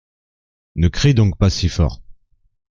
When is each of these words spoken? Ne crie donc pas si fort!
Ne 0.77 0.87
crie 0.87 1.13
donc 1.13 1.37
pas 1.37 1.51
si 1.51 1.69
fort! 1.69 2.01